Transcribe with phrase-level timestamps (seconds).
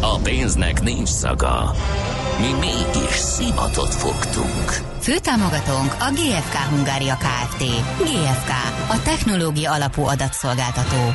[0.00, 1.74] A pénznek nincs szaga.
[2.40, 4.70] Mi mégis szimatot fogtunk.
[5.00, 7.64] Főtámogatónk a GFK Hungária Kft.
[7.98, 8.50] GFK,
[8.88, 11.14] a technológia alapú adatszolgáltató.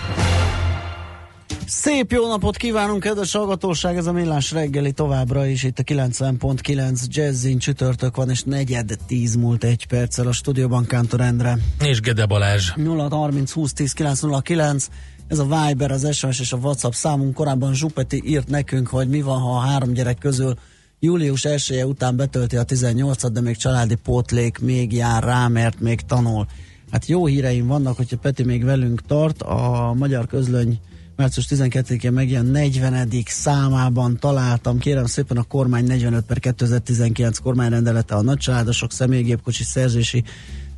[1.65, 3.97] Szép jó napot kívánunk, kedves hallgatóság!
[3.97, 9.35] Ez a Millás reggeli továbbra is itt a 90.9 Jazzin csütörtök van, és negyed tíz
[9.35, 11.57] múlt egy perccel a stúdióban Kántor Endre.
[11.83, 12.71] És Gede Balázs.
[12.75, 14.87] 0 30 20 10 909
[15.27, 17.33] ez a Viber, az SMS és a WhatsApp számunk.
[17.33, 20.53] Korábban Zsupeti írt nekünk, hogy mi van, ha a három gyerek közül
[20.99, 25.79] július 1 -e után betölti a 18 de még családi pótlék még jár rá, mert
[25.79, 26.47] még tanul.
[26.91, 30.79] Hát jó híreim vannak, hogyha Peti még velünk tart, a Magyar Közlöny
[31.15, 33.07] március 12-én megjelent 40.
[33.25, 40.23] számában találtam, kérem szépen a kormány 45 per 2019 kormányrendelete a nagycsaládosok személygépkocsi szerzési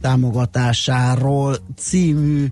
[0.01, 2.47] támogatásáról című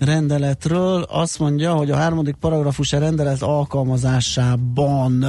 [0.00, 5.22] rendeletről azt mondja, hogy a harmadik paragrafus a rendelet alkalmazásában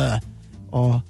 [0.70, 1.04] a,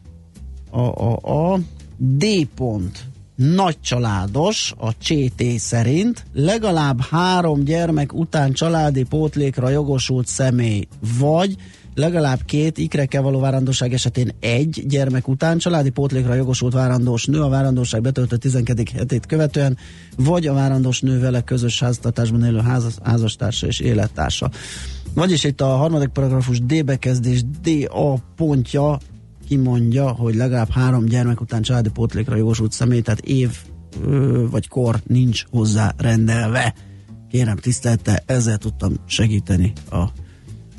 [0.70, 1.60] a, a, a
[1.98, 10.88] D pont nagycsaládos a CT szerint legalább három gyermek után családi pótlékra jogosult személy,
[11.20, 11.56] vagy
[11.96, 17.50] legalább két ikrekkel való várandóság esetén egy gyermek után családi pótlékra jogosult várandós nő a
[17.50, 18.84] várandóság betöltött 12.
[18.94, 19.78] hetét követően,
[20.18, 24.52] vagy a várandós nő vele közös háztartásban élő házas, házastársa és élettársa.
[25.14, 28.98] Vagyis itt a harmadik paragrafus D bekezdés D a pontja
[29.48, 33.50] kimondja, hogy legalább három gyermek után családi pótlékra jogosult személy, tehát év
[34.50, 36.74] vagy kor nincs hozzá rendelve.
[37.30, 40.04] Kérem tisztelte, ezzel tudtam segíteni a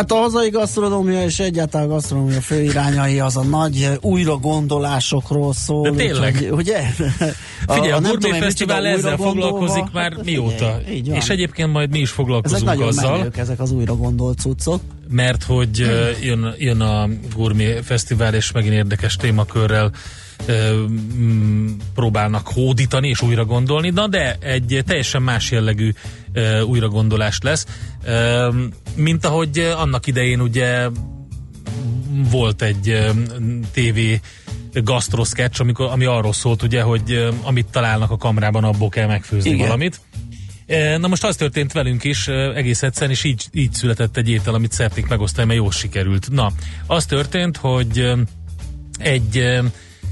[0.00, 5.90] Hát a hazai gasztronómia és egyáltalán a gasztronómia főirányai az a nagy újra gondolásokról szól.
[5.90, 6.34] De tényleg.
[6.34, 6.80] Úgy, ugye?
[7.74, 10.80] Figyelj, a, a Gourmet Fesztivál ezzel foglalkozik már hát mióta.
[10.90, 13.16] Így, így és egyébként majd mi is foglalkozunk ezek azzal.
[13.16, 14.80] Menők, ezek az újra gondolt cuccok.
[15.08, 15.88] Mert hogy hmm.
[16.22, 19.90] jön, jön a Gourmet Fesztivál, és megint érdekes témakörrel
[20.48, 25.92] mm, próbálnak hódítani és újra gondolni, na de egy teljesen más jellegű
[26.66, 27.66] újragondolás lesz,
[28.94, 30.88] mint ahogy annak idején ugye
[32.30, 32.98] volt egy
[33.72, 33.98] TV
[34.72, 39.66] gasztroszketch, amikor, ami arról szólt, ugye, hogy amit találnak a kamrában, abból kell megfőzni Igen.
[39.66, 40.00] valamit.
[40.98, 44.72] Na most az történt velünk is egész egyszerűen, és így, így született egy étel, amit
[44.72, 46.30] szeretnék megosztani, mert jól sikerült.
[46.30, 46.52] Na,
[46.86, 48.12] az történt, hogy
[48.98, 49.60] egy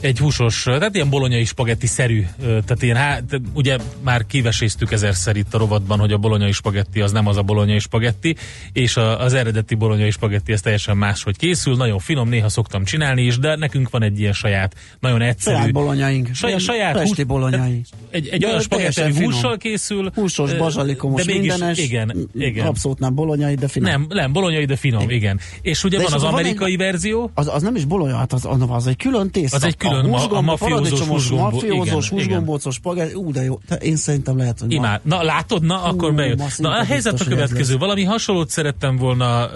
[0.00, 5.58] egy húsos, tehát ilyen bolonyai spagetti-szerű, tehát ilyen, hát, ugye már kiveséztük ezerszer itt a
[5.58, 8.36] rovatban, hogy a bolonyai spagetti az nem az a bolonyai spagetti,
[8.72, 13.22] és a, az eredeti bolonyai spagetti ez teljesen máshogy készül, nagyon finom, néha szoktam csinálni
[13.22, 15.56] is, de nekünk van egy ilyen saját, nagyon egyszerű.
[15.56, 16.28] Saját bolonyaink.
[16.34, 17.82] Saját, saját hús, bolonyai.
[18.10, 20.10] Egy, egy olyan spagetti, hússal készül.
[20.14, 21.78] Húsos, bazsalikomos, de mégis, mindenes.
[21.78, 22.66] Igen, igen.
[22.66, 23.90] Abszolút nem bolonyai, de finom.
[23.90, 25.16] Nem, nem, bolonyai, de finom, igen.
[25.16, 25.40] igen.
[25.62, 27.30] És ugye de van és az, az amerikai egy, verzió.
[27.34, 29.56] Az, az nem is bolonya, hát az, az egy külön tészta.
[29.56, 31.50] Az egy külön a, a mafiózós húsgombó.
[31.50, 33.58] Mafiózós húsgombócos spagetti, ú, de jó.
[33.80, 35.00] Én szerintem lehet, hogy Imád.
[35.04, 35.62] Na, látod?
[35.62, 36.40] Na, akkor bejön.
[36.56, 37.76] Na, a helyzet a következő.
[37.76, 39.50] Valami hasonlót szerettem volna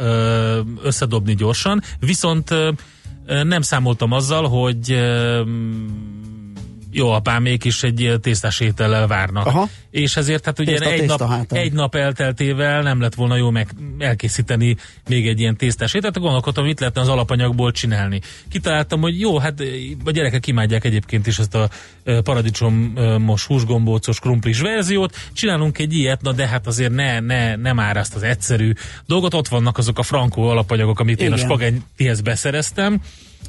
[0.82, 2.54] összedobni gyorsan, viszont
[3.26, 4.98] nem számoltam azzal, hogy
[6.92, 9.46] jó apámék is egy tésztás étellel várnak.
[9.46, 9.68] Aha.
[9.90, 13.50] És ezért hát ugye tészta, egy, tészta nap, egy nap elteltével nem lett volna jó
[13.50, 13.68] meg
[13.98, 14.76] elkészíteni
[15.08, 18.20] még egy ilyen tésztás ételt, gondolkodtam, mit lehetne az alapanyagból csinálni.
[18.48, 19.62] Kitaláltam, hogy jó, hát
[20.04, 21.68] a gyerekek imádják egyébként is ezt a
[22.22, 28.14] paradicsomos húsgombócos krumplis verziót, csinálunk egy ilyet, na de hát azért ne, ne, nem áraszt
[28.14, 28.72] az egyszerű
[29.06, 31.26] dolgot, ott vannak azok a frankó alapanyagok, amit Igen.
[31.26, 33.00] én a spagettihez beszereztem,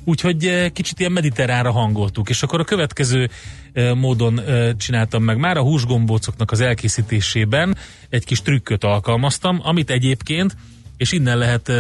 [0.04, 3.30] Úgyhogy eh, kicsit ilyen mediterránra hangoltuk, és akkor a következő
[3.74, 5.38] eh, módon eh, csináltam meg.
[5.38, 7.78] Már a húsgombócoknak az elkészítésében
[8.10, 10.56] egy kis trükköt alkalmaztam, amit egyébként,
[10.98, 11.72] és innen lehet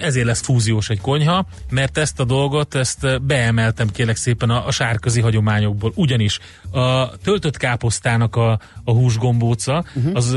[0.00, 4.70] ezért lesz fúziós egy konyha, mert ezt a dolgot, ezt beemeltem kérlek szépen a, a
[4.70, 5.92] sárközi hagyományokból.
[5.94, 6.38] Ugyanis
[6.70, 10.12] a töltött káposztának a, a húsgombóca uh-huh.
[10.14, 10.36] az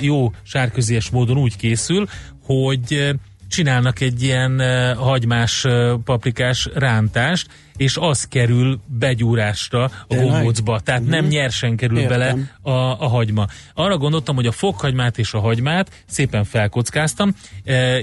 [0.00, 2.06] jó sárközies módon úgy készül,
[2.44, 3.14] hogy
[3.52, 4.62] csinálnak egy ilyen
[4.96, 5.66] hagymás
[6.04, 7.46] paprikás rántást,
[7.76, 11.16] és az kerül begyúrásra a gombócba, tehát uh-huh.
[11.16, 12.18] nem nyersen kerül Értem.
[12.18, 13.46] bele a, a hagyma.
[13.74, 17.34] Arra gondoltam, hogy a fokhagymát és a hagymát szépen felkockáztam,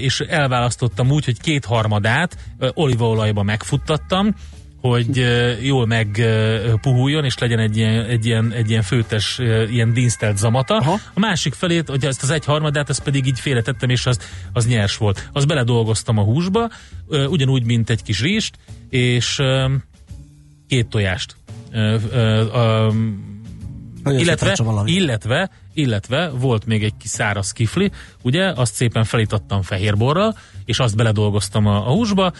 [0.00, 2.36] és elválasztottam úgy, hogy kétharmadát
[2.74, 4.34] olívaolajba megfuttattam,
[4.80, 5.24] hogy
[5.60, 9.38] jól megpuhuljon, és legyen egy ilyen, egy ilyen, egy ilyen főtes,
[9.70, 10.76] ilyen dinsztelt zamata.
[10.76, 10.98] Aha.
[11.14, 14.18] A másik felét, hogy ezt az egy harmadát, ezt pedig így félretettem, és az,
[14.52, 15.28] az nyers volt.
[15.32, 16.70] Az beledolgoztam a húsba,
[17.08, 18.54] ugyanúgy, mint egy kis rizst,
[18.88, 19.42] és
[20.68, 21.36] két tojást.
[24.04, 27.90] illetve, illetve, illetve volt még egy kis száraz kifli,
[28.22, 32.32] ugye, azt szépen felítattam fehérborral, és azt beledolgoztam a, a húsba,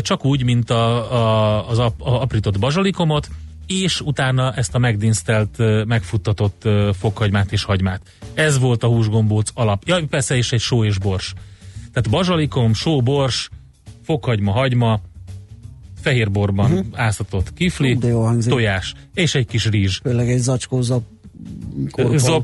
[0.00, 3.28] csak úgy, mint a, a, az ap, a aprított bazsalikomot,
[3.66, 5.56] és utána ezt a megdinsztelt,
[5.86, 6.68] megfuttatott
[6.98, 8.00] fokhagymát és hagymát.
[8.34, 9.82] Ez volt a húsgombóc alap.
[9.86, 11.32] Ja, persze, és egy só és bors.
[11.92, 13.48] Tehát bazsalikom, só, bors,
[14.04, 15.00] fokhagyma, hagyma,
[16.00, 16.86] fehérborban uh-huh.
[16.92, 17.98] áztatott kifli,
[18.46, 19.98] tojás, és egy kis rizs.
[20.02, 21.02] Főleg egy zacskó zap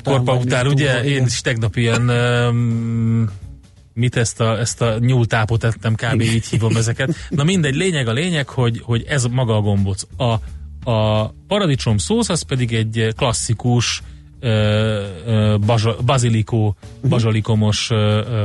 [0.03, 1.05] korpa után, után ugye?
[1.05, 3.31] Én is tegnap ilyen um,
[3.95, 6.21] mit ezt a, ezt a nyúltápot ettem, kb.
[6.21, 7.15] így hívom ezeket.
[7.29, 10.03] Na mindegy, lényeg a lényeg, hogy, hogy ez maga a gombóc.
[10.17, 10.35] A,
[10.91, 14.03] a paradicsom szósz az pedig egy klasszikus
[16.05, 17.09] bazilikó, mhm.
[17.09, 17.91] bazsalikomos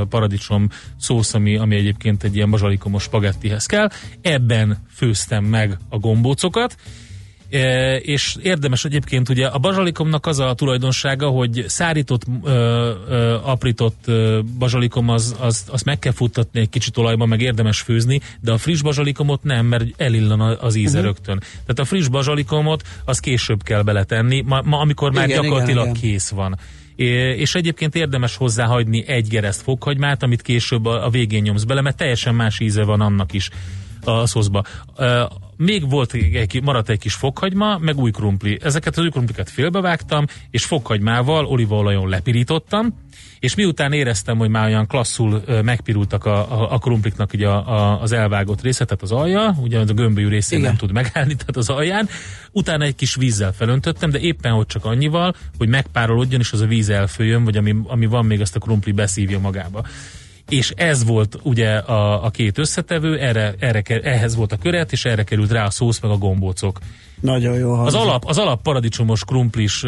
[0.08, 0.68] paradicsom
[0.98, 3.88] szósz, ami, ami egyébként egy ilyen bazsalikomos spagettihez kell.
[4.22, 6.76] Ebben főztem meg a gombócokat,
[8.00, 12.22] és érdemes egyébként ugye a bazsalikomnak az a tulajdonsága, hogy szárított,
[13.42, 14.10] aprított
[14.58, 18.58] bazsalikom az, az, az meg kell futtatni egy kicsit olajban, meg érdemes főzni, de a
[18.58, 21.04] friss bazsalikomot nem, mert elillan az íze uh-huh.
[21.04, 21.38] rögtön.
[21.38, 25.96] Tehát a friss bazsalikomot az később kell beletenni, ma, ma amikor már igen, gyakorlatilag igen,
[25.96, 26.10] igen.
[26.10, 26.58] kész van
[27.36, 31.96] és egyébként érdemes hozzáhagyni egy gereszt fokhagymát, amit később a, a végén nyomsz bele, mert
[31.96, 33.50] teljesen más íze van annak is
[34.04, 34.64] a szószba.
[35.58, 38.58] Még volt egy, maradt egy kis fokhagyma, meg új krumpli.
[38.62, 42.94] Ezeket az új krumplikat félbevágtam, és fokhagymával, olívaolajon lepirítottam,
[43.38, 48.00] és miután éreztem, hogy már olyan klasszul megpirultak a, a, a krumpliknak ugye a, a,
[48.02, 50.70] az elvágott része, tehát az alja, ugye a gömbölyű részén Igen.
[50.70, 52.08] nem tud megállni, tehát az alján,
[52.52, 56.66] utána egy kis vízzel felöntöttem, de éppen hogy csak annyival, hogy megpárolódjon, és az a
[56.66, 59.84] víz elfőjön, vagy ami, ami van még, azt a krumpli beszívja magába
[60.48, 65.04] és ez volt ugye a, a két összetevő, erre, erre, ehhez volt a köret, és
[65.04, 66.78] erre került rá a szósz meg a gombócok.
[67.20, 69.84] Nagyon jó Az alap, az alap paradicsomos krumplis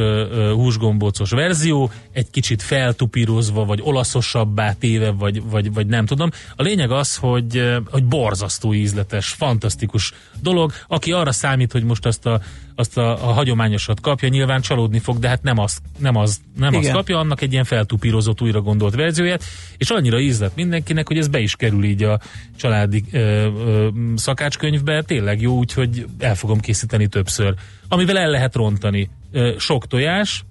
[0.52, 6.30] húsgombócos verzió, egy kicsit feltupírozva, vagy olaszosabbá téve, vagy, vagy, vagy nem tudom.
[6.56, 10.12] A lényeg az, hogy, hogy borzasztó ízletes, fantasztikus
[10.42, 10.72] dolog.
[10.88, 12.40] Aki arra számít, hogy most azt a,
[12.80, 16.74] azt a, a hagyományosat kapja, nyilván csalódni fog, de hát nem az, nem az, nem
[16.74, 19.44] az kapja, annak egy ilyen feltupírozott, újra gondolt verzióját,
[19.76, 22.20] és annyira ízlet mindenkinek, hogy ez be is kerül így a
[22.56, 27.54] családi ö, ö, szakácskönyvbe, tényleg jó, úgyhogy el fogom készíteni többször.
[27.88, 29.10] Amivel el lehet rontani.
[29.32, 30.44] Ö, sok tojás,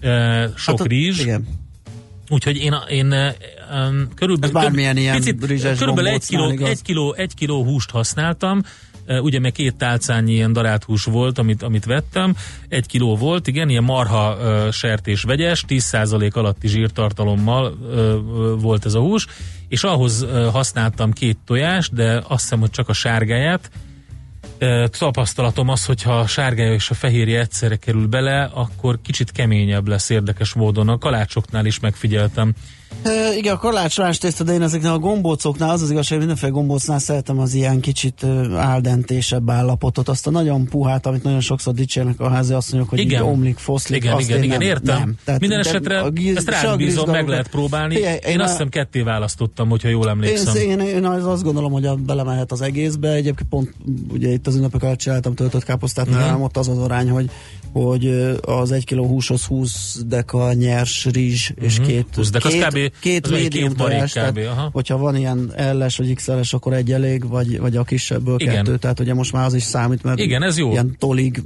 [0.00, 1.46] ö, sok hát, rizs, igen.
[2.30, 3.14] Úgyhogy én, én
[3.72, 5.38] um, körülbelül, bármilyen ilyen picit,
[5.78, 8.62] körülbelül egy kiló, egy, kiló, egy kiló húst használtam,
[9.08, 12.36] ugye meg két tálcányi ilyen darált hús volt, amit, amit vettem,
[12.68, 14.36] egy kiló volt, igen, ilyen marha
[14.72, 17.76] sertés vegyes, 10% alatti zsírtartalommal
[18.60, 19.26] volt ez a hús,
[19.68, 23.70] és ahhoz használtam két tojást, de azt hiszem, hogy csak a sárgáját,
[24.98, 30.10] tapasztalatom az, hogyha a sárgája és a fehérje egyszerre kerül bele, akkor kicsit keményebb lesz
[30.10, 30.88] érdekes módon.
[30.88, 32.52] A kalácsoknál is megfigyeltem
[33.02, 36.52] E, igen, a kalácsolás tészta, de én ezeknél a gombócoknál az az igazság, hogy mindenféle
[36.52, 38.24] gombócnál szeretem az ilyen kicsit
[38.56, 43.22] áldentésebb állapotot, azt a nagyon puhát, amit nagyon sokszor dicsérnek a házi asszonyok, hogy igen.
[43.22, 44.04] omlik, foszlik.
[44.04, 44.98] Igen, igen, igen, nem, értem.
[44.98, 45.14] Nem.
[45.24, 47.94] Tehát, Minden esetre a giz, ezt rád bízom, meg lehet próbálni.
[47.94, 50.56] Én, én, én azt hiszem ketté választottam, hogyha jól emlékszem.
[50.56, 53.12] Én, én, én azt gondolom, hogy belemehet az egészbe.
[53.12, 53.74] Egyébként pont
[54.12, 56.42] ugye itt az ünnepek alatt csináltam töltött káposztát, uh-huh.
[56.42, 57.30] ott az az arány, hogy
[57.72, 61.94] hogy az egy kiló húshoz 20 deka nyers rizs, és uh-huh.
[61.94, 66.14] két, 20 deka, két, kb, két médium tojás, kb, tehát, hogyha van ilyen ls vagy
[66.14, 68.54] xl akkor egy elég, vagy, vagy a kisebből Igen.
[68.54, 70.70] kettő, tehát ugye most már az is számít, mert Igen, ez jó.
[70.70, 71.42] ilyen tolig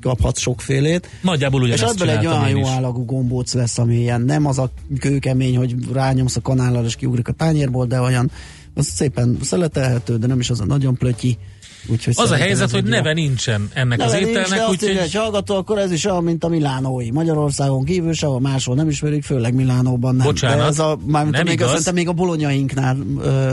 [0.00, 1.08] kaphat sokfélét.
[1.22, 4.70] Nagyjából ugyanezt És ebből egy olyan jó állagú gombóc lesz, ami ilyen nem az a
[5.00, 8.30] kőkemény, hogy rányomsz a kanállal és kiugrik a tányérból, de olyan
[8.74, 11.38] az szépen szeletelhető, de nem is az a nagyon plötyi
[11.88, 14.68] Úgyhogy az a helyzet, hogy neve nincsen ennek neve az ételnek.
[14.68, 15.14] Nincs, úgy, hogy...
[15.14, 17.10] hallgató, akkor ez is olyan, mint a Milánói.
[17.10, 20.26] Magyarországon kívül sehol máshol nem ismerik, főleg Milánóban nem.
[20.26, 21.72] Bocsánat, De ez a, már, nem még, igaz.
[21.72, 23.52] Azt, még a bolonyainknál ö,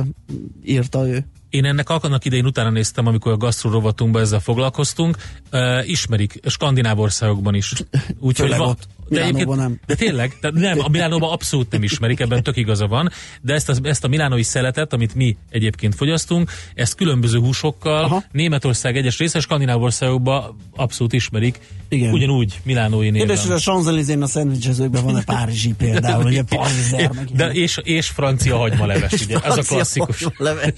[0.66, 1.26] írta ő.
[1.50, 5.18] Én ennek annak idején utána néztem, amikor a gasztrorovatunkban ezzel foglalkoztunk.
[5.52, 7.74] Uh, ismerik, skandináv országokban is.
[8.20, 8.78] Úgyhogy van,
[9.10, 9.80] Milánóban nem.
[9.86, 13.70] De tényleg, de nem, a Milánóban abszolút nem ismerik, ebben tök igaza van, de ezt
[13.70, 18.24] a, ezt a milánói szeletet, amit mi egyébként fogyasztunk, ezt különböző húsokkal, Aha.
[18.32, 21.60] Németország egyes részes skandináv országokban abszolút ismerik,
[21.90, 22.14] Igen.
[22.14, 23.28] ugyanúgy milánói néven.
[23.28, 28.08] Kérdés, hogy a Champs-Élysées a szendvicsezőkben van a párizsi például, ugye parizer, de és, és
[28.08, 30.28] francia hagymaleves, ugye, ez a klasszikus.
[30.38, 30.74] Leves.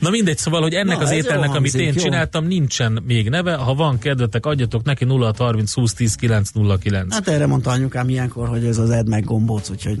[0.00, 2.00] Na mindegy, szóval, hogy ennek Na, az ételnek, amit én jó.
[2.00, 6.78] csináltam, nincsen még neve, ha van kedvetek, adjatok neki 0 30 20 10 9 0
[6.78, 7.14] 9.
[7.14, 9.98] Hát erre mondta anyukám ilyenkor, hogy ez az ed meg gombóc, úgyhogy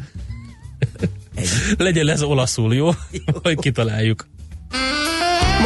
[1.34, 1.48] egy.
[1.78, 2.86] Legyen ez olaszul, jó?
[3.10, 3.34] jó.
[3.42, 4.26] hogy kitaláljuk.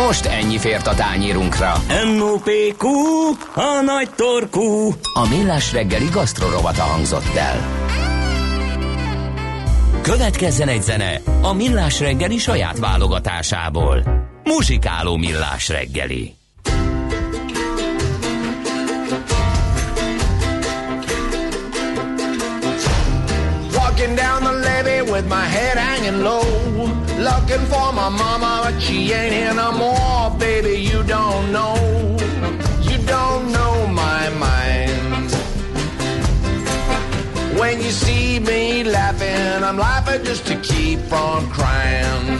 [0.06, 1.72] Most ennyi fért a tányírunkra.
[2.16, 2.88] M.O.P.Q.
[3.54, 4.94] A nagy torkú.
[5.14, 7.82] A millás reggeli gasztrorovata hangzott el.
[10.02, 14.02] Következzen egy zene a millás reggeli saját válogatásából.
[14.44, 16.34] Muzsikáló millás reggeli.
[24.04, 26.42] Walking down the levee with my head hanging low.
[27.30, 30.38] Looking for my mama, but she ain't here no more.
[30.38, 31.74] Baby, you don't know.
[32.82, 35.30] You don't know my mind.
[37.58, 42.38] When you see me laughing, I'm laughing just to keep from crying.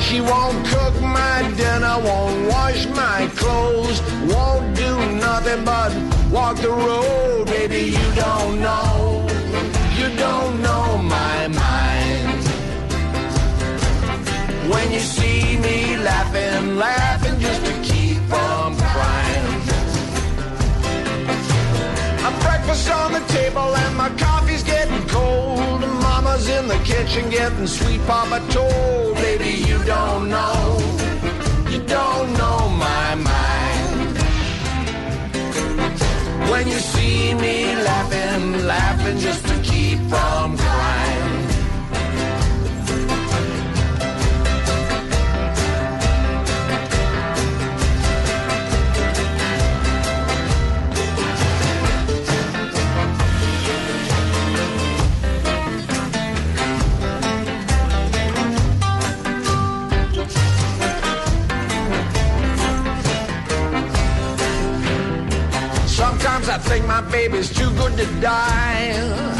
[0.00, 5.92] She won't cook my dinner, won't wash my clothes, won't do nothing but
[6.30, 7.46] walk the road.
[7.48, 8.89] Baby, you don't know
[10.16, 12.42] don't know my mind.
[14.72, 19.46] When you see me laughing, laughing just to keep from crying.
[22.24, 25.80] I'm breakfast on the table and my coffee's getting cold.
[25.80, 29.16] Mama's in the kitchen getting sweet papa told.
[29.16, 30.78] Baby, you don't know,
[31.68, 34.18] you don't know my mind.
[36.50, 39.59] When you see me laughing, laughing just to
[39.96, 40.56] from.
[65.86, 69.39] Sometimes I think my baby's too good to die.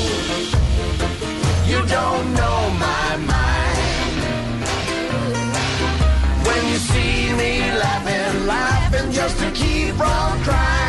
[1.71, 4.61] You don't know my mind.
[6.45, 10.80] When you see me laughing, laughing just to keep from crying.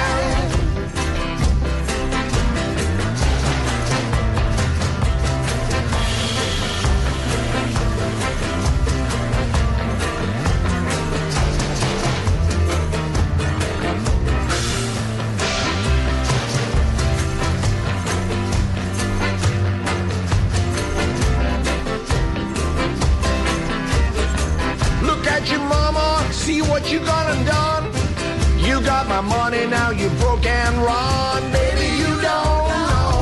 [26.42, 27.84] See what you gonna done.
[28.66, 31.40] You got my money, now you broke and run.
[31.52, 33.16] Baby, you don't know.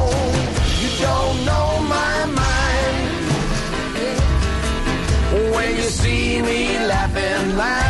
[0.82, 3.06] You don't know my mind.
[5.54, 6.58] When you see me
[6.92, 7.89] laughing, laughing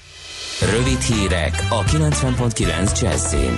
[0.69, 3.57] Rövid hírek a 90.9 Jazzin.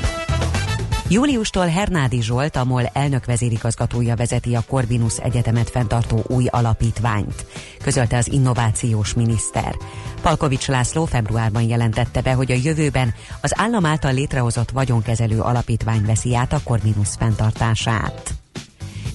[1.10, 7.46] Júliustól Hernádi Zsolt, a MOL elnök vezérigazgatója vezeti a Corvinus Egyetemet fenntartó új alapítványt,
[7.82, 9.76] közölte az innovációs miniszter.
[10.22, 16.36] Palkovics László februárban jelentette be, hogy a jövőben az állam által létrehozott vagyonkezelő alapítvány veszi
[16.36, 18.43] át a Corvinus fenntartását.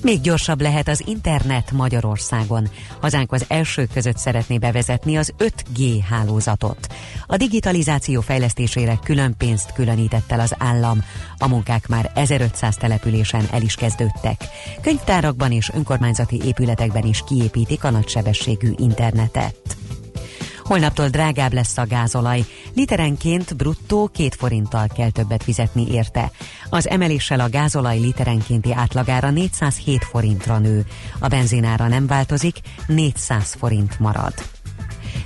[0.03, 2.69] Még gyorsabb lehet az internet Magyarországon.
[3.01, 6.87] Hazánk az első között szeretné bevezetni az 5G hálózatot.
[7.27, 11.05] A digitalizáció fejlesztésére külön pénzt különített el az állam.
[11.39, 14.45] A munkák már 1500 településen el is kezdődtek.
[14.81, 19.77] Könyvtárakban és önkormányzati épületekben is kiépítik a nagysebességű internetet.
[20.69, 22.45] Holnaptól drágább lesz a gázolaj.
[22.75, 26.31] Literenként bruttó két forinttal kell többet fizetni érte.
[26.71, 30.85] Az emeléssel a gázolaj literenkénti átlagára 407 forintra nő.
[31.19, 32.57] A benzinára nem változik,
[32.87, 34.35] 400 forint marad.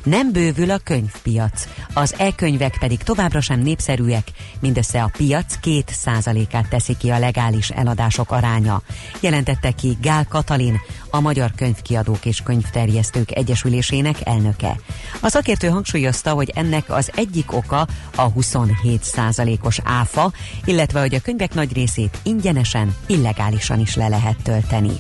[0.05, 4.29] Nem bővül a könyvpiac, az e-könyvek pedig továbbra sem népszerűek,
[4.61, 8.83] mindössze a piac két százalékát teszi ki a legális eladások aránya,
[9.21, 10.81] jelentette ki Gál Katalin,
[11.11, 14.77] a Magyar Könyvkiadók és Könyvterjesztők Egyesülésének elnöke.
[15.21, 20.33] A szakértő hangsúlyozta, hogy ennek az egyik oka a 27 százalékos áfa,
[20.65, 24.93] illetve hogy a könyvek nagy részét ingyenesen, illegálisan is le lehet tölteni.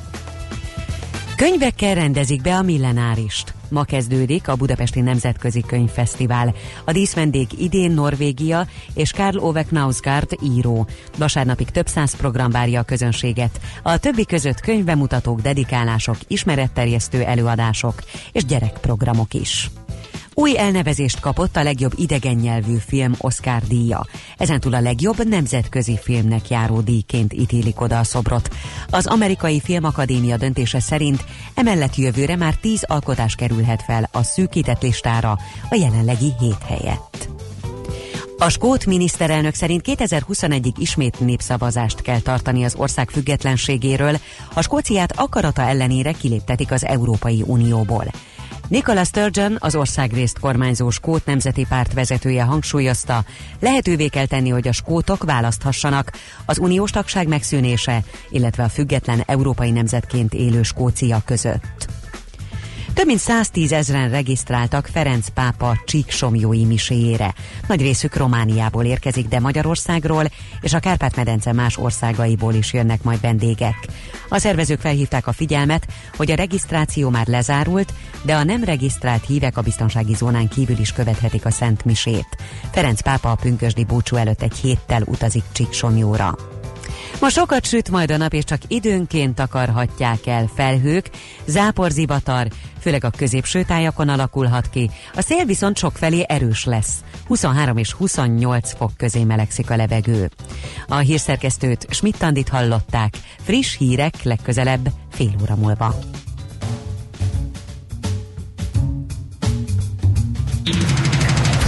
[1.36, 3.54] Könyvekkel rendezik be a millenárist.
[3.72, 6.54] Ma kezdődik a Budapesti Nemzetközi Könyvfesztivál.
[6.84, 10.86] A díszvendég idén Norvégia és Karl Ove Knausgaard író.
[11.18, 13.60] Vasárnapig több száz program várja a közönséget.
[13.82, 17.94] A többi között könyvbemutatók, dedikálások, ismeretterjesztő előadások
[18.32, 19.70] és gyerekprogramok is.
[20.34, 24.06] Új elnevezést kapott a legjobb idegen nyelvű film Oscar díja.
[24.38, 28.48] Ezentúl a legjobb nemzetközi filmnek járó díjként ítélik oda a szobrot.
[28.90, 31.24] Az amerikai filmakadémia döntése szerint
[31.54, 35.38] emellett jövőre már tíz alkotás kerülhet fel a szűkített listára
[35.70, 37.28] a jelenlegi hét helyett.
[38.38, 44.16] A skót miniszterelnök szerint 2021-ig ismét népszavazást kell tartani az ország függetlenségéről,
[44.54, 48.04] a Skóciát akarata ellenére kiléptetik az Európai Unióból.
[48.68, 53.24] Nicola Sturgeon, az országrészt kormányzó Skót Nemzeti Párt vezetője hangsúlyozta,
[53.60, 56.12] lehetővé kell tenni, hogy a skótok választhassanak
[56.44, 62.01] az uniós tagság megszűnése, illetve a független európai nemzetként élő Skócia között.
[62.94, 67.34] Több mint 110 ezeren regisztráltak Ferenc pápa csíksomjói miséjére.
[67.68, 70.24] Nagy részük Romániából érkezik, de Magyarországról
[70.60, 73.74] és a Kárpát-medence más országaiból is jönnek majd vendégek.
[74.28, 79.56] A szervezők felhívták a figyelmet, hogy a regisztráció már lezárult, de a nem regisztrált hívek
[79.56, 82.36] a biztonsági zónán kívül is követhetik a Szent Misét.
[82.70, 86.61] Ferenc pápa a pünkösdi búcsú előtt egy héttel utazik Csíksomjóra.
[87.20, 91.10] Ma sokat süt majd a nap, és csak időnként takarhatják el felhők,
[91.46, 92.46] záporzivatar,
[92.80, 94.90] főleg a középső tájakon alakulhat ki.
[95.14, 96.94] A szél viszont sokfelé erős lesz.
[97.26, 100.30] 23 és 28 fok közé melegszik a levegő.
[100.88, 103.14] A hírszerkesztőt Schmidt-Tandit hallották.
[103.42, 105.94] Friss hírek legközelebb fél óra múlva.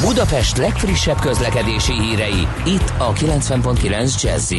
[0.05, 4.53] Budapest legfrissebb közlekedési hírei, itt a 90.9 jazz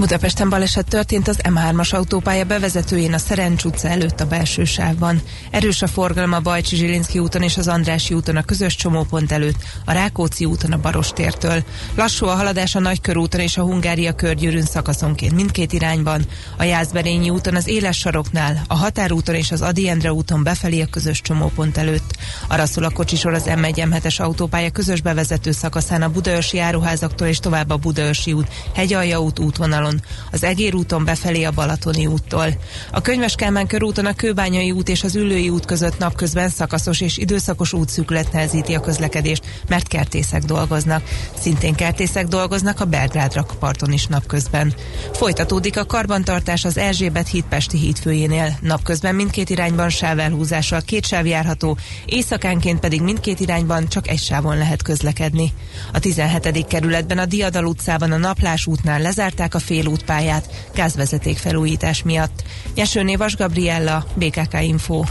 [0.00, 5.20] Budapesten baleset történt az M3-as autópálya bevezetőjén a Szerencs utca előtt a belső sávban.
[5.50, 9.56] Erős a forgalom a Bajcsi Zsilinszki úton és az Andrási úton a közös csomópont előtt,
[9.84, 11.64] a Rákóczi úton a Barostértől.
[11.94, 16.22] Lassú a haladás a Nagykörúton és a Hungária körgyűrűn szakaszonként mindkét irányban,
[16.56, 20.86] a Jászberényi úton az Éles saroknál, a Határúton és az Adi Endre úton befelé a
[20.90, 22.16] közös csomópont előtt.
[22.48, 27.70] Arra szól a kocsisor az M1 autópálya közös bevezető szakaszán a Budaörsi áruházaktól és tovább
[27.70, 30.00] a Budaörsi út, Hegyalja út útvonalon úton,
[30.32, 32.46] az Egér úton befelé a Balatoni úttól.
[32.92, 37.16] A Könyves Kálmán körúton a Kőbányai út és az Ülői út között napközben szakaszos és
[37.16, 41.02] időszakos útszűkület nehezíti a közlekedést, mert kertészek dolgoznak.
[41.38, 44.74] Szintén kertészek dolgoznak a Belgrád rakparton is napközben.
[45.12, 48.58] Folytatódik a karbantartás az Erzsébet hídpesti hídfőjénél.
[48.60, 54.82] Napközben mindkét irányban sávelhúzással két sáv járható, éjszakánként pedig mindkét irányban csak egy sávon lehet
[54.82, 55.52] közlekedni.
[55.92, 56.66] A 17.
[56.66, 62.42] kerületben a Diadal utcában a Naplás útnál lezárták a fél félútpályát gázvezeték felújítás miatt.
[62.74, 65.02] Nyesőné Vas Gabriella, BKK Info.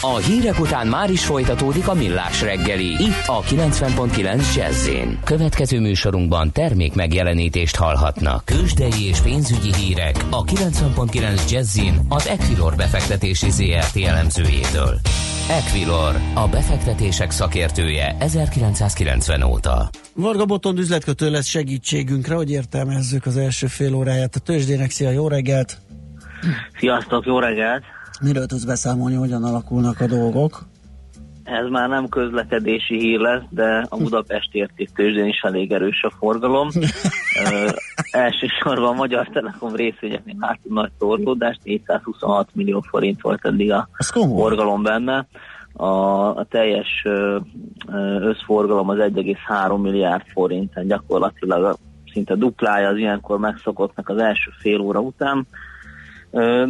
[0.00, 2.90] A hírek után már is folytatódik a millás reggeli.
[2.90, 4.88] Itt a 90.9 jazz
[5.24, 8.44] Következő műsorunkban termék megjelenítést hallhatnak.
[8.44, 15.00] Kősdei és pénzügyi hírek a 90.9 jazz az Equilor befektetési ZRT elemzőjétől.
[15.50, 19.90] Equilor, a befektetések szakértője 1990 óta.
[20.14, 24.90] Varga Botond üzletkötő lesz segítségünkre, hogy értelmezzük az első fél óráját a tőzsdének.
[24.90, 25.78] Szia, jó reggelt!
[26.78, 27.82] Sziasztok, jó reggelt!
[28.20, 30.70] Miről tudsz beszámolni, hogyan alakulnak a dolgok?
[31.44, 36.68] ez már nem közlekedési hír lesz, de a Budapesti értéktőzsdén is elég erős a forgalom.
[37.50, 37.68] Ö,
[38.10, 44.82] elsősorban a Magyar Telekom részvényeknél látunk nagy torlódást, 426 millió forint volt eddig a forgalom
[44.82, 45.26] benne.
[45.72, 45.86] A,
[46.36, 47.06] a teljes
[48.20, 51.76] összforgalom az 1,3 milliárd forint, tehát gyakorlatilag
[52.12, 55.46] szinte duplája az ilyenkor megszokottnak az első fél óra után.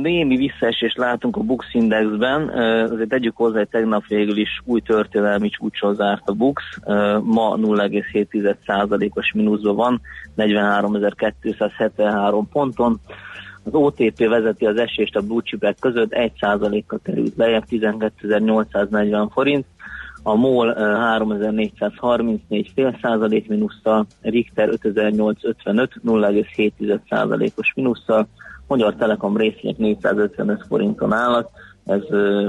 [0.02, 2.48] Némi visszaesést látunk a Bux Indexben,
[2.90, 6.62] azért tegyük hozzá, hogy tegnap végül is új történelmi csúcson zárt a Bux,
[7.22, 10.00] ma 0,7%-os mínuszban van,
[10.36, 13.00] 43.273 ponton.
[13.64, 19.64] Az OTP vezeti az esést a blue között, 1%-kal került lejjebb, 12.840 forint,
[20.22, 28.28] a MOL 3434 fél százalék mínusszal, Richter 5855 0,7% os mínusszal,
[28.66, 31.48] Magyar Telekom részvények 455 forinton állnak,
[31.86, 32.00] ez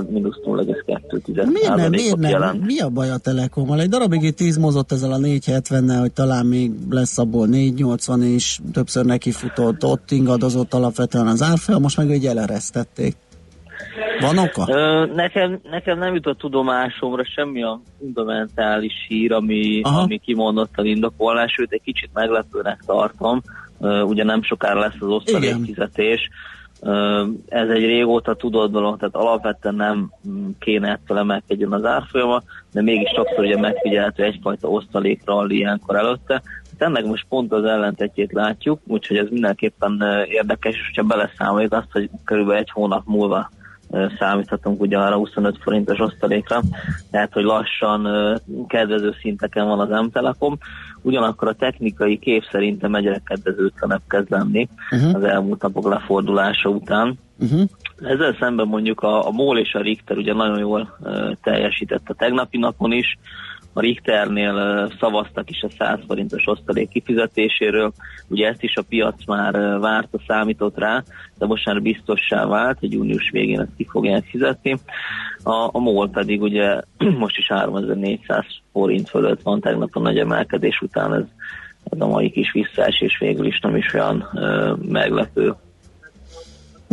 [0.09, 2.31] mínusz 0,2 miért nem, miért nem?
[2.31, 2.65] Jelent.
[2.65, 3.79] Mi a baj a Telekommal?
[3.79, 9.05] Egy darabig itt tízmozott ezzel a 470-nel, hogy talán még lesz abból 480 és többször
[9.05, 13.15] nekifutott, ott ingadozott alapvetően az árfolyam, most meg egy eleresztették.
[14.19, 14.73] Van oka?
[14.73, 21.71] Ö, nekem, nekem nem jutott tudomásomra semmi a fundamentális hír, ami, ami kimondottan indokolás, sőt
[21.71, 23.41] egy kicsit meglepőnek tartom,
[24.05, 26.29] ugye nem sokára lesz az osztalékfizetés.
[27.47, 30.11] Ez egy régóta tudott dolog, tehát alapvetően nem
[30.59, 32.41] kéne ettől emelkedjen az árfolyama,
[32.71, 36.41] de mégis sokszor ugye megfigyelhető egyfajta osztalékra ilyenkor előtte.
[36.77, 41.91] Tehát ennek most pont az ellentetjét látjuk, úgyhogy ez mindenképpen érdekes, és hogyha beleszámoljuk azt,
[41.91, 43.49] hogy körülbelül egy hónap múlva
[44.19, 46.61] számíthatunk ugye arra 25 forintos osztalékra,
[47.11, 48.07] tehát hogy lassan
[48.67, 50.57] kedvező szinteken van az M-Telekom,
[51.01, 55.15] ugyanakkor a technikai kép szerintem egyre kedvezőtlenebb kezd lenni uh-huh.
[55.15, 57.19] az elmúlt napok lefordulása után.
[57.39, 57.61] Uh-huh.
[57.97, 62.13] Ezzel szemben mondjuk a, a MOL és a Richter ugye nagyon jól uh, teljesített a
[62.13, 63.17] tegnapi napon is,
[63.73, 67.93] a Richternél szavaztak is a 100 forintos osztalék kifizetéséről.
[68.27, 71.03] Ugye ezt is a piac már várta, számított rá,
[71.37, 74.77] de most már biztossá vált, hogy június végén ezt ki fogják fizetni.
[75.43, 76.81] A, a MOL pedig ugye
[77.19, 81.25] most is 3400 forint fölött van tegnap a nagy emelkedés után, ez,
[81.83, 85.55] ez a mai kis visszaesés végül is nem is olyan ö, meglepő.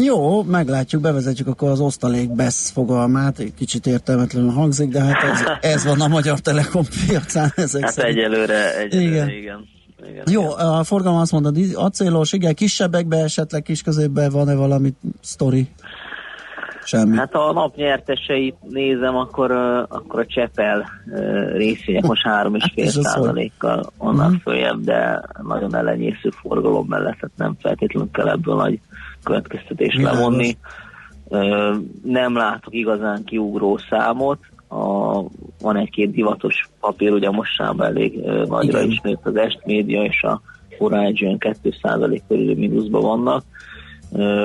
[0.03, 5.43] Jó, meglátjuk, bevezetjük akkor az osztalék BESZ fogalmát, egy kicsit értelmetlenül hangzik, de hát ez,
[5.75, 7.53] ez van a Magyar Telekom piacán.
[7.57, 8.17] Ezek hát szerint.
[8.17, 9.29] egyelőre, egyelőre igen.
[9.29, 9.69] igen.
[10.09, 10.67] Igen, Jó, igen.
[10.67, 15.69] a forgalom azt mondod, acélos, igen, kisebbekbe esetleg kis középbe van-e valami sztori?
[16.85, 17.17] Semmi.
[17.17, 19.51] Hát a nap nyerteseit nézem, akkor,
[19.89, 20.85] akkor a Csepel
[21.53, 24.41] részvények most 3,5 hát százalékkal onnan uh-huh.
[24.43, 28.81] följebb, de nagyon ellenyésző forgalom mellett, tehát nem feltétlenül kell ebből nagy
[29.25, 30.57] következtetés levonni.
[32.03, 35.21] Nem látok igazán kiugró számot, a,
[35.61, 40.41] van egy-két divatos papír, ugye mostában elég nagyra ismert az Est Média és a
[40.79, 43.45] Horizon 2% körül mínuszban vannak.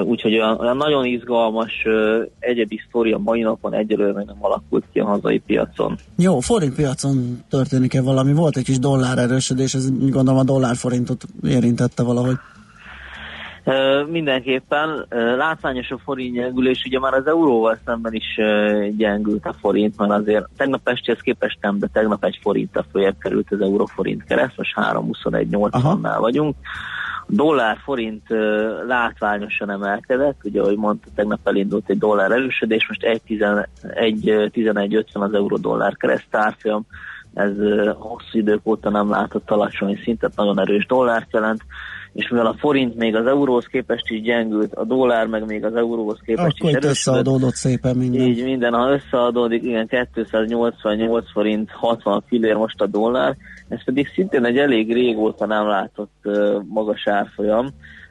[0.04, 4.84] Úgyhogy olyan, olyan nagyon izgalmas uh, egyedi sztori a mai napon egyelőre még nem alakult
[4.94, 5.98] ki a hazai piacon.
[6.18, 8.34] Jó, forint piacon történik-e valami?
[8.34, 12.36] Volt egy kis dollár erősödés, ez gondolom a dollár forintot érintette valahogy.
[14.08, 15.06] Mindenképpen
[15.38, 18.40] látványos a forint gyengülés, ugye már az euróval szemben is
[18.98, 23.18] gyengült a forint, mert azért tegnap estihez képest nem, de tegnap egy forint a följebb
[23.20, 26.56] került az euró-forint kereszt, most 3.21.80-nál vagyunk.
[27.28, 28.24] A dollár-forint
[28.88, 36.28] látványosan emelkedett, ugye ahogy mondta, tegnap elindult egy dollár erősödés, most 1.11.50 az euró-dollár kereszt
[36.32, 36.86] árfolyam,
[37.34, 37.52] ez
[37.98, 41.62] hosszú idők óta nem látott alacsony szintet, nagyon erős dollárt jelent
[42.16, 45.76] és mivel a forint még az euróhoz képest is gyengült, a dollár meg még az
[45.76, 46.90] euróhoz képest Akkor is erősödött.
[46.92, 48.22] összeadódott szépen minden.
[48.22, 49.90] Így minden, ha összeadódik, igen,
[50.22, 53.36] 288 forint 60 fillér most a dollár,
[53.68, 57.68] ez pedig szintén egy elég régóta nem látott uh, magas árfolyam,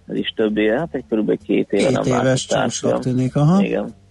[0.07, 3.01] ez is több éve, hát egy körülbelül két éve két nem éves látott árfolyam.
[3.01, 3.63] Tűnik, aha.
[3.63, 4.03] Igen.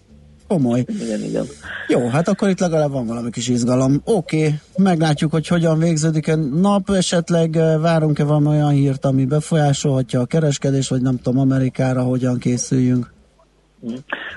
[0.48, 0.84] Komoly.
[0.88, 1.46] Igen, igen.
[1.88, 4.02] Jó, hát akkor itt legalább van valami kis izgalom.
[4.04, 7.52] Oké, okay, meglátjuk, hogy hogyan végződik a nap, esetleg
[7.82, 13.14] várunk-e valami olyan hírt, ami befolyásolhatja a kereskedés, vagy nem tudom, Amerikára hogyan készüljünk.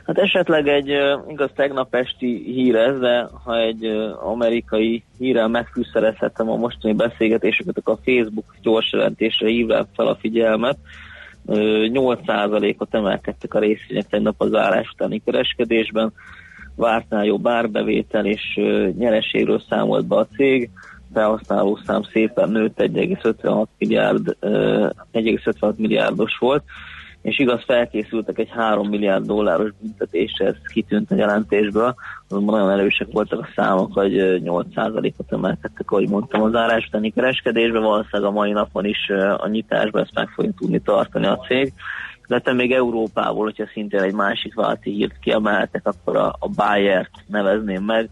[0.07, 0.90] Hát esetleg egy,
[1.29, 3.85] igaz tegnap esti hír ez, de ha egy
[4.23, 10.77] amerikai hírrel megfűszerezhetem a mostani beszélgetéseket, akkor a Facebook gyors jelentésre hívnám fel a figyelmet,
[11.47, 16.13] 8%-ot emelkedtek a részvények tegnap az zárás utáni kereskedésben,
[16.77, 18.61] vártnál jobb árbevétel és
[18.99, 20.71] nyereségről számolt be a cég,
[21.13, 26.63] felhasználó szám szépen nőtt 1,56 milliárd, 1,56 milliárdos volt,
[27.27, 31.95] és igaz felkészültek egy 3 milliárd dolláros büntetésre, ez kitűnt a jelentésből,
[32.29, 34.12] azonban nagyon erősek voltak a számok, hogy
[34.45, 40.03] 8%-ot emelkedtek, ahogy mondtam, az árás utáni kereskedésben, valószínűleg a mai napon is a nyitásban
[40.03, 41.73] ezt meg fogja tudni tartani a cég.
[42.27, 47.85] De még Európából, hogyha szintén egy másik válti hírt kiemeltek, akkor a, a Bayer-t nevezném
[47.85, 48.09] meg,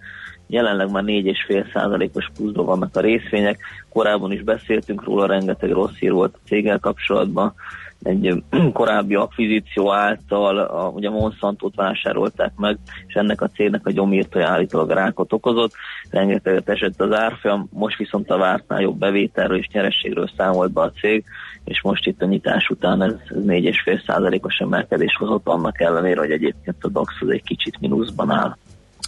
[0.47, 3.59] jelenleg már 4,5%-os pluszban vannak a részvények,
[3.93, 7.55] korábban is beszéltünk róla, rengeteg rossz hír volt a céggel kapcsolatban,
[8.05, 14.49] egy korábbi akvizíció által a, ugye Monsanto-t vásárolták meg, és ennek a cégnek a gyomírtója
[14.49, 15.73] állítólag rákot okozott,
[16.11, 20.93] rengeteget esett az árfolyam, most viszont a vártnál jobb bevételről és nyerességről számolt be a
[21.01, 21.25] cég,
[21.65, 26.31] és most itt a nyitás után ez, ez 4,5 százalékos emelkedés hozott, annak ellenére, hogy
[26.31, 28.57] egyébként a DAX az egy kicsit mínuszban áll.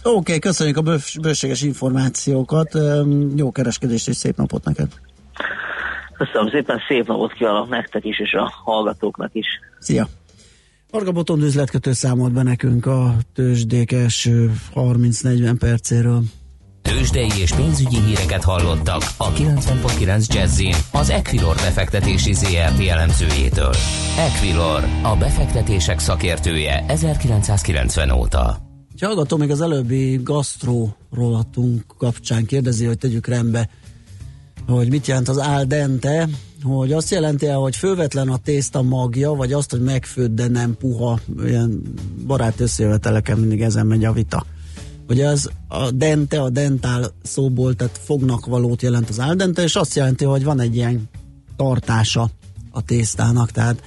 [0.03, 0.83] Oké, okay, köszönjük a
[1.21, 2.77] bőséges információkat,
[3.35, 4.87] jó kereskedést és szép napot neked!
[6.17, 9.47] Köszönöm szépen, szép napot kívánok nektek is, és a hallgatóknak is.
[9.79, 10.07] Szia!
[10.91, 16.21] Marga Botond üzletkötő számolt be nekünk a tőzsdék első 30-40 percéről.
[16.81, 23.73] Tőzsdei és pénzügyi híreket hallottak a 90.9 jazz az Equilor befektetési ZRT elemzőjétől.
[24.17, 28.57] Equilor, a befektetések szakértője 1990 óta.
[28.93, 33.69] Egy hallgató még az előbbi gasztró rollatunk kapcsán kérdezi, hogy tegyük rendbe
[34.67, 36.29] hogy mit jelent az al dente,
[36.63, 41.19] hogy azt jelenti hogy fővetlen a tészta magja, vagy azt, hogy megfőd, de nem puha,
[41.45, 41.81] ilyen
[42.25, 44.45] barát összejöveteleken mindig ezen megy a vita.
[45.09, 49.75] Ugye az a dente, a dentál szóból, tehát fognak valót jelent az al dente, és
[49.75, 51.09] azt jelenti, hogy van egy ilyen
[51.55, 52.29] tartása
[52.71, 53.83] a tésztának, tehát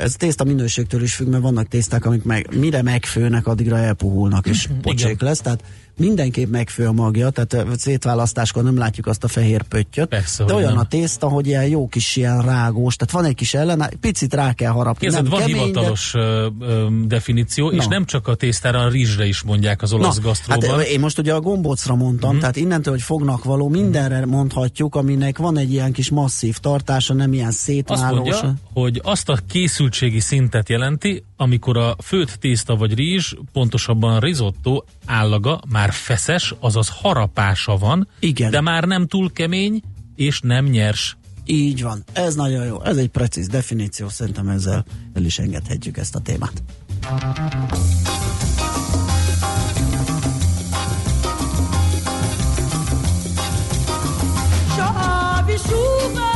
[0.00, 4.68] ez tészta minőségtől is függ, mert vannak tészták, amik meg, mire megfőnek, addigra elpuhulnak, és
[4.82, 5.62] pocsék lesz, tehát
[5.98, 10.72] mindenképp megfő a magja, tehát szétválasztáskor nem látjuk azt a fehér pöttyöt, Persze, de olyan
[10.72, 10.78] nem.
[10.78, 14.52] a tészta, hogy ilyen jó kis ilyen rágós, tehát van egy kis ellen, picit rá
[14.52, 15.06] kell harapni.
[15.06, 16.48] Ez van kemény, hivatalos de...
[17.06, 17.76] definíció, Na.
[17.76, 20.78] és nem csak a tésztára, a rizsre is mondják az olasz gasztróban.
[20.78, 22.38] Hát én most ugye a gombócra mondtam, mm.
[22.38, 27.32] tehát innentől, hogy fognak való, mindenre mondhatjuk, aminek van egy ilyen kis masszív tartása, nem
[27.32, 28.28] ilyen szétválós.
[28.28, 34.14] Azt mondja, hogy azt a készültségi szintet jelenti, amikor a főtt tészta vagy rizs, pontosabban
[34.14, 38.50] a risotto állaga már feszes, azaz harapása van, Igen.
[38.50, 39.82] de már nem túl kemény
[40.16, 41.16] és nem nyers.
[41.44, 46.14] Így van, ez nagyon jó, ez egy precíz definíció, szerintem ezzel el is engedhetjük ezt
[46.14, 46.62] a témát.
[54.76, 56.35] Chove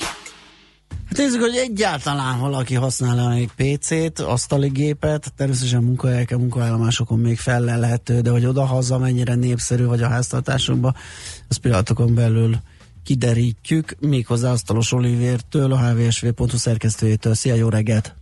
[1.11, 8.19] Hát nézzük, hogy egyáltalán valaki használ még PC-t, asztali gépet, természetesen munkahelyeken, munkaállomásokon még fellelhető,
[8.21, 10.95] de hogy oda-haza mennyire népszerű vagy a háztartásokban,
[11.47, 12.55] az pillanatokon belül
[13.03, 17.33] kiderítjük, méghozzá Asztalos Olivértől, a hvsv.hu szerkesztőjétől.
[17.33, 18.15] Szia, jó reggelt!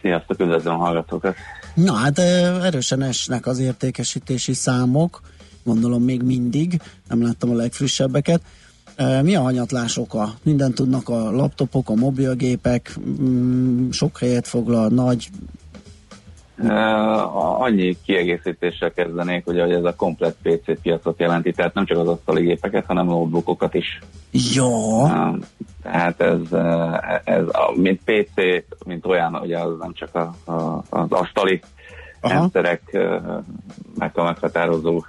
[0.00, 1.34] Sziasztok, üdvözlöm a hallgatókat!
[1.74, 5.20] Na hát erősen esnek az értékesítési számok,
[5.64, 8.42] gondolom még mindig, nem láttam a legfrissebbeket.
[9.22, 10.28] Mi a hanyatlás oka?
[10.42, 15.28] Minden tudnak a laptopok, a mobilgépek, mm, sok helyet foglal, nagy
[17.58, 22.42] annyi kiegészítéssel kezdenék, hogy ez a komplet PC piacot jelenti, tehát nem csak az asztali
[22.42, 24.00] gépeket, hanem notebookokat is.
[24.54, 25.06] Jó.
[25.82, 26.40] Tehát ez,
[27.24, 31.60] ez mint PC, mint olyan, ugye az nem csak a, a, az asztali
[32.20, 32.34] Aha.
[32.34, 32.98] rendszerek
[33.98, 35.04] meg a meghatározó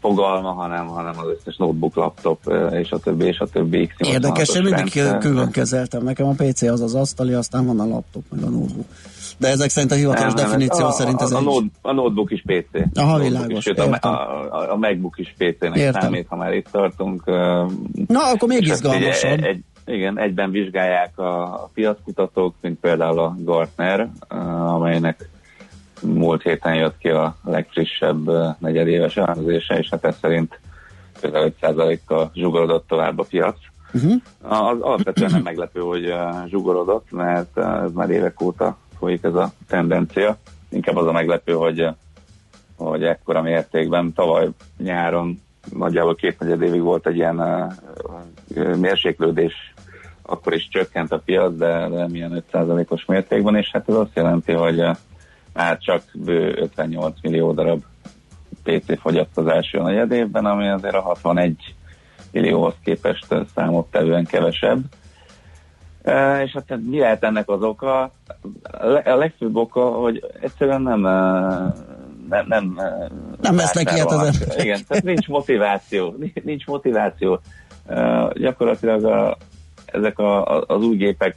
[0.00, 3.90] fogalma, hanem, hanem az összes notebook, laptop és a többi, és a többi.
[3.98, 6.02] Érdekes, én mindig külön kezeltem.
[6.02, 8.86] Nekem a PC az az asztali, aztán van a laptop, meg a notebook.
[9.38, 11.70] De ezek szerint a hivatalos nem, definíció a, szerint ez a, a, egy...
[11.82, 12.98] a notebook is PC.
[12.98, 13.58] Aha, világos.
[13.58, 16.00] Is, sőt, a, a, a MacBook is PC-nek értem.
[16.00, 17.24] számít, ha már itt tartunk.
[18.06, 19.30] Na, akkor még izgalmasabb.
[19.30, 24.10] Egy, egy, igen, egyben vizsgálják a piackutatók, mint például a Gartner,
[24.66, 25.28] amelynek
[26.02, 30.60] múlt héten jött ki a legfrissebb negyedéves elemzése, és hát ez szerint
[31.20, 33.56] közel 5%-kal zsugorodott tovább a piac.
[33.92, 34.14] Uh-huh.
[34.42, 36.14] Az alapvetően nem meglepő, hogy
[36.48, 40.36] zsugorodott, mert ez már évek óta folyik ez a tendencia.
[40.68, 41.88] Inkább az a meglepő, hogy,
[42.76, 45.40] hogy ekkora mértékben tavaly nyáron
[45.72, 49.74] nagyjából két negyed évig volt egy ilyen uh, mérséklődés,
[50.22, 54.52] akkor is csökkent a piac, de, de milyen 5%-os mértékben, és hát ez azt jelenti,
[54.52, 54.82] hogy
[55.60, 57.82] már csak bő 58 millió darab
[58.62, 61.74] PC fogyott az első negyed évben, ami azért a 61
[62.32, 64.80] millióhoz képest számottevően kevesebb.
[66.02, 68.12] E, és hát mi lehet ennek az oka?
[69.04, 71.00] A legfőbb oka, hogy egyszerűen nem
[72.28, 72.80] nem, nem,
[73.40, 76.16] nem vesznek ilyet az Igen, tehát nincs motiváció.
[76.42, 77.40] Nincs motiváció.
[77.86, 79.36] Uh, gyakorlatilag a,
[79.92, 81.36] ezek a, az új gépek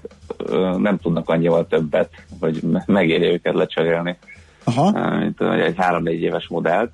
[0.78, 4.18] nem tudnak annyival többet, hogy megérje őket lecserélni,
[4.64, 5.18] Aha.
[5.18, 6.92] mint egy 3-4 éves modellt.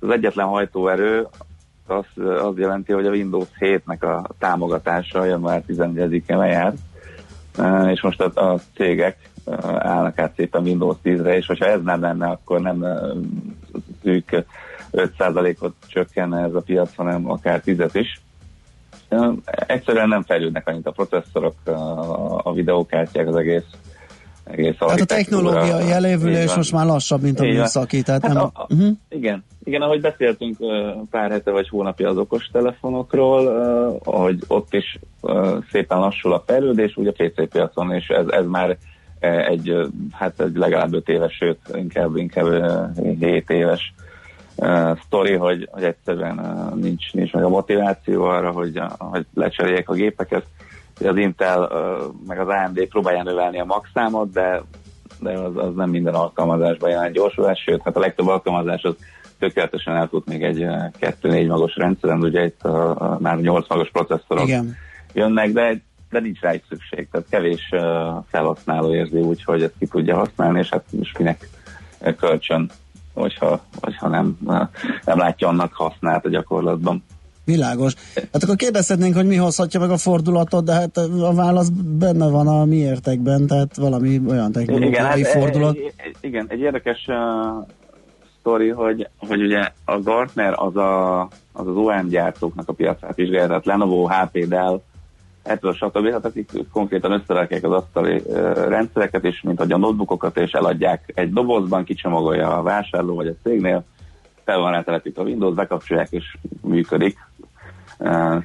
[0.00, 1.26] Az egyetlen hajtóerő
[1.86, 2.04] az,
[2.42, 6.76] az jelenti, hogy a Windows 7-nek a támogatása január 11-e lejárt,
[7.90, 9.30] és most a, a cégek
[9.78, 12.84] állnak át szépen Windows 10-re, és hogyha ez nem lenne, akkor nem
[14.02, 14.30] ők
[14.92, 18.20] 5%-ot csökkenne ez a piac, hanem akár 10 is
[19.44, 21.54] egyszerűen nem fejlődnek annyit a processzorok,
[22.42, 23.64] a videókártyák, az egész
[24.44, 28.02] egész Hát a technológia jelévülés most már lassabb, mint a műszaki.
[28.02, 28.42] Tehát hát nem...
[28.42, 28.90] a, a, uh-huh.
[29.08, 30.56] igen, igen, ahogy beszéltünk
[31.10, 33.46] pár hete vagy hónapja az okos telefonokról,
[34.04, 34.98] ahogy ott is
[35.70, 38.76] szépen lassul a fejlődés, úgy a PC piacon, és ez, ez már
[39.46, 39.74] egy,
[40.10, 42.46] hát egy legalább 5 éves, sőt, inkább, inkább
[43.18, 44.11] 7 éves uh,
[45.04, 49.88] sztori, hogy, hogy egyszerűen uh, nincs, nincs meg a motiváció arra, hogy, uh, hogy lecseréljék
[49.88, 50.44] a gépeket.
[51.04, 54.62] Az Intel uh, meg az AMD próbálja növelni a max számot, de,
[55.20, 58.96] de az, az nem minden alkalmazásban jelent gyorsulás, sőt, hát a legtöbb alkalmazás az
[59.38, 60.66] tökéletesen el tud még egy
[61.00, 64.76] 2-4 magos rendszeren, ugye itt a, a, már 8 magos processzorok Igen.
[65.12, 67.80] jönnek, de, de nincs rá is szükség, tehát kevés uh,
[68.28, 71.48] felhasználó érzi úgy, hogy ezt ki tudja használni, és hát most minek
[72.16, 72.70] kölcsön
[73.14, 74.38] hogyha, hogyha nem,
[75.04, 77.04] nem látja annak hasznát a gyakorlatban.
[77.44, 77.94] Világos.
[78.14, 82.46] Hát akkor kérdezhetnénk, hogy mi hozhatja meg a fordulatot, de hát a válasz benne van
[82.48, 85.78] a mi értekben, tehát valami olyan technológiai igen, hát, fordulat.
[86.20, 87.66] Igen, egy érdekes uh,
[88.38, 91.20] sztori, hogy, hogy ugye a Gartner az a,
[91.52, 94.80] az, az OEM gyártóknak a piacát vizsgálja, tehát Lenovo, HP, Dell,
[95.42, 96.10] ettől stb.
[96.10, 98.22] Hát akik konkrétan összerakják az asztali
[98.68, 103.34] rendszereket, és mint hogy a notebookokat, és eladják egy dobozban, kicsomagolja a vásárló vagy a
[103.42, 103.84] cégnél,
[104.44, 107.18] fel van rátelepítve a Windows, bekapcsolják és működik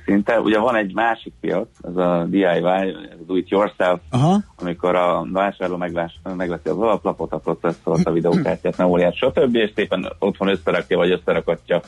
[0.05, 0.39] szinte.
[0.39, 4.37] Ugye van egy másik piac, ez a DIY, do it yourself, Aha.
[4.59, 9.55] amikor a vásárló megvás, megveszi az alaplapot, a processzort, a videókártyát, memóriát, stb.
[9.55, 11.81] és szépen otthon összerakja vagy összerakatja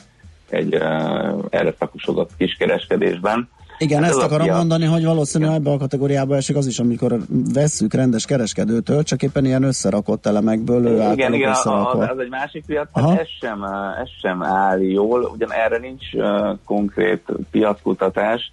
[0.48, 3.48] egy uh, erre szakosodott kiskereskedésben
[3.80, 4.56] igen, hát ezt akarom a...
[4.56, 7.18] mondani, hogy valószínűleg ebbe a kategóriába esik az is, amikor
[7.54, 12.64] vesszük rendes kereskedőtől, csak éppen ilyen összerakott elemekből ő Igen, igen, a, az egy másik
[12.66, 13.62] piac, hát ez sem,
[14.02, 18.52] ez sem áll jól, ugyan erre nincs uh, konkrét piackutatás,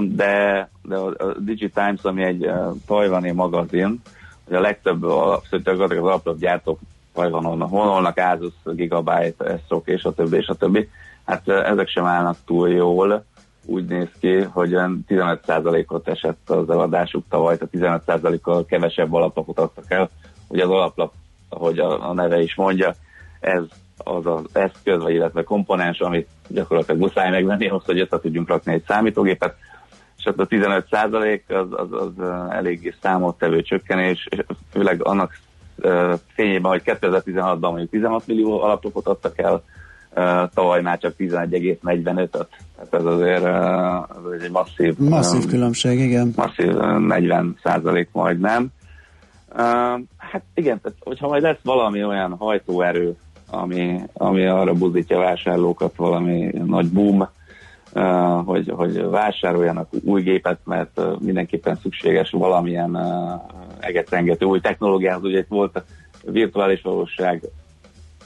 [0.00, 2.50] de, de a DigiTimes, ami egy
[2.86, 4.02] tajvani magazin,
[4.46, 5.06] hogy a legtöbb,
[5.50, 6.78] szinte az alapgyártók
[7.14, 10.88] Tajvanon honolnak Asus, Gigabyte, Esrok és a többi, és a többi.
[11.24, 13.24] Hát ezek sem állnak túl jól.
[13.70, 14.70] Úgy néz ki, hogy
[15.08, 20.10] 15%-ot esett az eladásuk tavaly, tehát 15%-kal kevesebb alaplapot adtak el.
[20.48, 21.12] Ugye az alaplap,
[21.48, 22.94] ahogy a, a neve is mondja,
[23.40, 23.62] ez
[23.96, 28.72] az az eszköz, vagy illetve komponens, amit gyakorlatilag muszáj megvenni ahhoz, hogy össze tudjunk rakni
[28.72, 29.56] egy számítógépet,
[30.18, 35.38] és ott a 15 százalék az, az, az eléggé számottevő csökkenés, és főleg annak
[36.34, 39.62] fényében, hogy 2016-ban mondjuk 16 millió alapokot adtak el,
[40.54, 42.48] tavaly már csak 11,45-öt.
[42.76, 43.44] Tehát ez azért
[44.34, 44.96] ez egy masszív...
[44.98, 46.32] Masszív különbség, igen.
[46.36, 48.68] Masszív 40 százalék majdnem.
[50.16, 53.16] Hát igen, tehát hogyha majd lesz valami olyan hajtóerő,
[53.50, 57.28] ami, ami arra buzdítja vásárlókat, valami nagy boom,
[58.44, 62.98] hogy, hogy vásároljanak új gépet, mert mindenképpen szükséges valamilyen
[63.80, 65.24] egetrengető új technológiához.
[65.24, 65.84] Ugye itt volt a
[66.24, 67.42] virtuális valóság,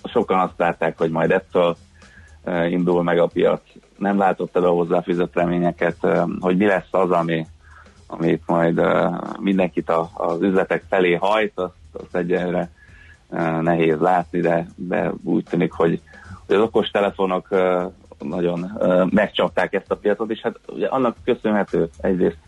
[0.05, 1.77] sokan azt látták, hogy majd ettől
[2.69, 3.61] indul meg a piac.
[3.99, 5.97] Nem látott el a hozzáfűzött reményeket,
[6.41, 7.47] hogy mi lesz az, ami,
[8.07, 8.81] amit majd
[9.41, 12.71] mindenkit a, az üzletek felé hajt, azt, azt egyelőre
[13.61, 16.01] nehéz látni, de, de úgy tűnik, hogy,
[16.47, 17.49] hogy az okos telefonok
[18.19, 18.81] nagyon
[19.11, 22.39] megcsapták ezt a piacot, és hát ugye annak köszönhető egyrészt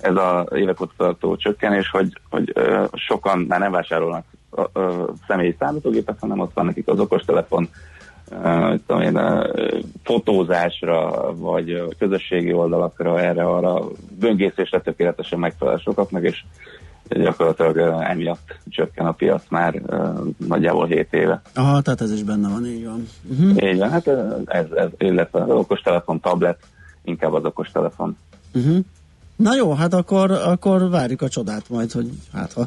[0.00, 2.52] ez a évek óta tartó csökkenés, hogy, hogy
[2.92, 7.68] sokan már nem vásárolnak uh, uh, személyi számítógépet, hanem ott van nekik az okostelefon,
[8.30, 13.84] uh, tudom én, uh, fotózásra, vagy közösségi oldalakra, erre-arra
[14.18, 16.44] böngészésre tökéletesen megfelel sokaknak, és
[17.08, 19.82] gyakorlatilag emiatt csökken a piac már
[20.36, 21.42] nagyjából 7 éve.
[21.54, 23.08] Aha, tehát ez is benne van, így van.
[23.30, 23.70] Uh-huh.
[23.70, 24.08] Így van, hát
[24.44, 26.58] ez, ez illetve az okostelefon, tablet,
[27.04, 28.16] inkább az okostelefon.
[28.54, 28.78] Uh-huh.
[29.36, 32.66] Na jó, hát akkor, akkor várjuk a csodát majd, hogy hát ha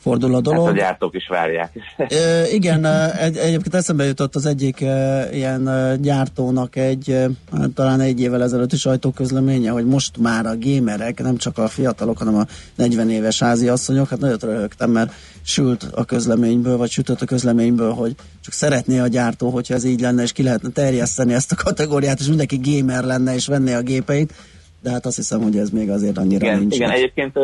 [0.00, 0.66] fordul a dolog.
[0.66, 1.72] Hát a gyártók is várják.
[1.96, 2.84] e, igen,
[3.18, 7.26] egy, egyébként eszembe jutott az egyik e, ilyen e, gyártónak egy, e,
[7.74, 12.36] talán egy évvel ezelőtti sajtóközleménye, hogy most már a gémerek, nem csak a fiatalok, hanem
[12.36, 12.44] a
[12.74, 17.92] 40 éves házi asszonyok, hát nagyon röhögtem, mert sült a közleményből, vagy sütött a közleményből,
[17.92, 21.56] hogy csak szeretné a gyártó, hogyha ez így lenne, és ki lehetne terjeszteni ezt a
[21.64, 24.34] kategóriát, és mindenki gamer lenne, és venné a gépeit,
[24.82, 26.74] de hát azt hiszem, hogy ez még azért annyira igen, nincs.
[26.74, 27.38] Igen, egyébként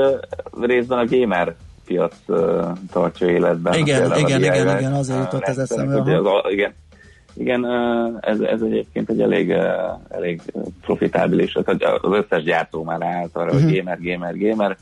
[0.61, 1.55] részben a gamer
[1.87, 2.15] piac
[2.93, 3.75] tartja életben.
[3.75, 6.19] Igen, igen, igen, igen, azért jutott ez eszembe.
[6.19, 6.75] Az, igen,
[7.35, 7.65] igen,
[8.21, 9.51] ez, ez egyébként egy elég,
[10.09, 10.41] elég
[10.81, 13.63] profitábilis, az összes gyártó már állt arra, uh-huh.
[13.63, 14.77] hogy gamer, gamer, gamer,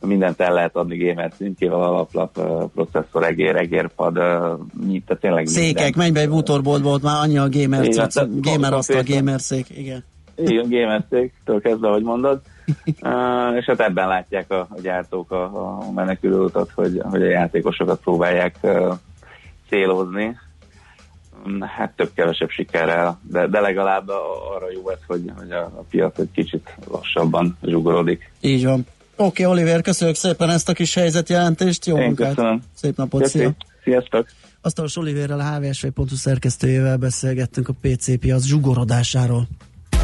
[0.00, 2.40] mindent el lehet adni gamer szintjével, alaplap,
[2.74, 5.92] processzor, egér, egérpad, tehát tényleg Székek, minden.
[5.96, 9.66] menj be egy bútorboltba, ott már annyi a gamer, igen, cucc, gamer asztal, gamer szék,
[9.76, 10.04] igen.
[10.36, 12.40] Igen, gamer széktől kezdve, ahogy mondod.
[12.86, 15.44] Uh, és hát ebben látják a, a gyártók a,
[15.78, 18.94] a menekülőutat, hogy, hogy a játékosokat próbálják uh,
[19.68, 20.36] célozni.
[21.76, 24.08] Hát több-kevesebb sikerrel, de, de legalább
[24.56, 28.32] arra jó ez, hogy, hogy a, a piac egy kicsit lassabban zsugorodik.
[28.40, 28.86] Így van.
[29.16, 31.86] Oké, okay, Oliver, köszönjük szépen ezt a kis helyzetjelentést.
[31.86, 32.28] Jó Én munkát.
[32.34, 32.62] Köszönöm.
[32.74, 33.50] Szép napot, szia.
[33.84, 34.26] Sziasztok.
[34.60, 39.48] Asztalos Oliverrel, a hvsv.hu szerkesztőjével beszélgettünk a PC piac zsugorodásáról.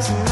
[0.00, 0.29] thousand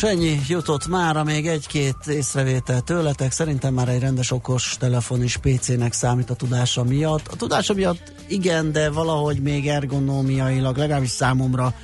[0.00, 3.32] Nos, ennyi jutott mára, még egy-két észrevétel tőletek.
[3.32, 7.28] Szerintem már egy rendes okos telefon is PC-nek számít a tudása miatt.
[7.28, 11.74] A tudása miatt igen, de valahogy még ergonómiailag, legalábbis számomra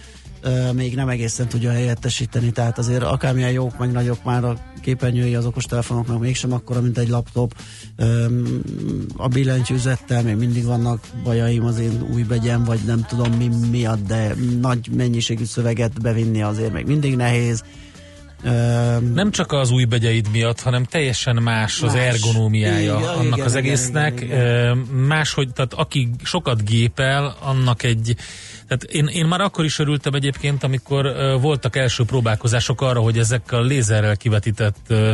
[0.73, 5.47] még nem egészen tudja helyettesíteni, tehát azért akármilyen jók meg nagyok már a képernyői az
[5.47, 7.55] okostelefonoknak mégsem akkora, mint egy laptop.
[9.17, 14.07] A billentyűzettel még mindig vannak bajaim az én új begyem, vagy nem tudom mi miatt,
[14.07, 17.62] de nagy mennyiségű szöveget bevinni azért még mindig nehéz.
[19.14, 21.90] Nem csak az új begyeid miatt, hanem teljesen más, más.
[21.90, 24.20] az ergonómiája igen, annak igen, az egésznek.
[24.20, 24.76] Igen, igen, igen.
[25.07, 28.16] Máshogy, tehát aki sokat gépel, annak egy
[28.68, 33.18] tehát én, én már akkor is örültem egyébként, amikor uh, voltak első próbálkozások arra, hogy
[33.18, 35.11] ezek a lézerrel kivetített uh,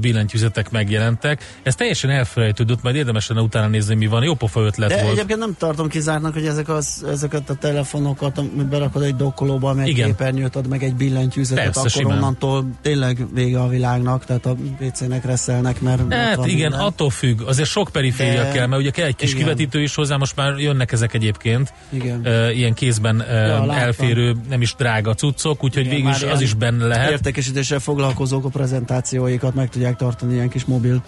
[0.00, 1.58] billentyűzetek megjelentek.
[1.62, 4.22] Ez teljesen elfelejtődött, majd érdemes lenne utána nézni, mi van.
[4.22, 5.12] Jó pofa ötlet De volt.
[5.12, 9.88] egyébként nem tartom kizártnak, hogy ezek az, ezeket a telefonokat, amit berakod egy dokkolóba, meg
[9.88, 12.16] egy képernyőt ad, meg egy billentyűzetet, Persze, akkor simán.
[12.16, 16.12] onnantól tényleg vége a világnak, tehát a PC-nek reszelnek, mert...
[16.12, 16.72] Hát igen, minden.
[16.72, 18.50] attól függ, azért sok periféria De...
[18.50, 19.42] kell, mert ugye kell egy kis igen.
[19.42, 21.72] kivetítő is hozzá, most már jönnek ezek egyébként.
[21.88, 22.20] Igen.
[22.24, 26.54] Uh, ilyen kézben uh, ja, elférő, nem is drága cuccok, úgyhogy végül is az is
[26.54, 27.10] benne lehet.
[27.10, 31.02] Értékesítéssel foglalkozók a prezentációikat meg tudják tartani ilyen kis mobil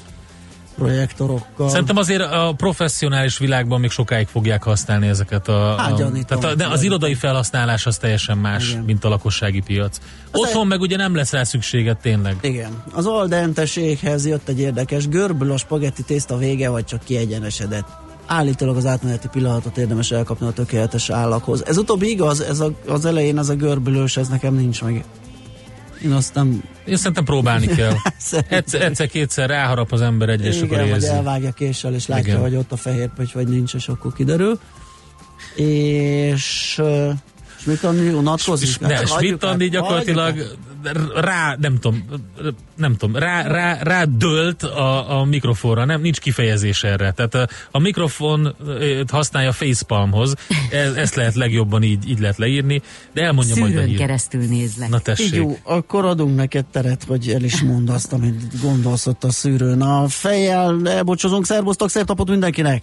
[0.76, 1.68] projektorokkal.
[1.68, 5.74] Szerintem azért a professzionális világban még sokáig fogják használni ezeket a...
[5.78, 8.82] Hát, a tehát a, de az irodai felhasználás az teljesen más, Igen.
[8.82, 9.98] mint a lakossági piac.
[10.30, 10.68] Az Otthon egy...
[10.68, 12.36] meg ugye nem lesz rá szükséged tényleg.
[12.40, 12.82] Igen.
[12.92, 17.86] Az aldenteséghez jött egy érdekes görbül a spagetti tészta vége, vagy csak kiegyenesedett
[18.26, 21.66] állítólag az átmeneti pillanatot érdemes elkapni a tökéletes állakhoz.
[21.66, 25.04] Ez utóbbi igaz, ez a, az elején ez a görbülős, ez nekem nincs meg.
[26.04, 26.62] Én azt nem...
[26.86, 27.92] Én szerintem próbálni kell.
[28.48, 31.06] egyszer, egyszer-kétszer ráharap az ember egyre, és akkor érzi.
[31.06, 32.40] elvágja késsel, és látja, Igen.
[32.40, 34.58] hogy ott a fehér pöty, vagy nincs, és akkor kiderül.
[35.54, 36.82] És
[37.66, 38.80] Schmidt-Andi unatkozik?
[38.80, 40.56] Ne, Schmidt-Andi gyakorlatilag
[41.14, 42.04] rá, nem tudom,
[42.76, 47.10] nem tudom, rá, rá, rá dölt a, a mikrofonra, nem, nincs kifejezés erre.
[47.10, 48.56] Tehát a, a mikrofon
[49.08, 50.34] használja facepalmhoz,
[50.70, 54.88] e, ezt lehet legjobban így, így lehet leírni, de elmondja Szűrőn majd a keresztül nézlek.
[54.88, 55.34] Na tessék.
[55.34, 59.82] Jó, akkor adunk neked teret, vagy el is mondd azt, amit gondolsz ott a szűrőn.
[59.82, 62.82] A fejjel elbocsozunk, szervusztok, szép napot mindenkinek!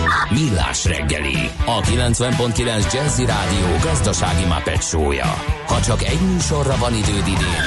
[0.31, 5.33] Millás reggeli, a 90.9 Jazzy Rádió gazdasági mapetsója.
[5.67, 7.63] Ha csak egy műsorra van időd idén,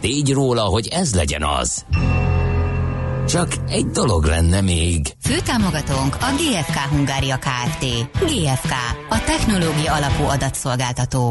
[0.00, 1.84] tégy róla, hogy ez legyen az.
[3.30, 5.14] Csak egy dolog lenne még.
[5.22, 7.84] Főtámogatónk a GFK Hungária Kft.
[8.18, 8.72] GFK,
[9.08, 11.28] a technológia alapú adatszolgáltató.